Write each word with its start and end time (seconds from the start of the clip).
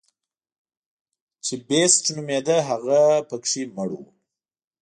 چې 1.45 1.53
بېسټ 1.67 2.03
نومېده 2.15 2.57
هغه 2.69 3.01
پکې 3.29 3.61
مړ 3.75 3.89
و. 3.99 4.01